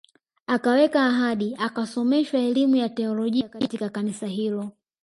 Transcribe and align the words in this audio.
Akaweka 0.47 1.05
ahadi 1.05 1.55
akasomeshwa 1.59 2.39
elimu 2.39 2.75
ya 2.75 2.89
teolojia 2.89 3.49
katika 3.49 3.89
kanisa 3.89 4.27
hilo 4.27 4.71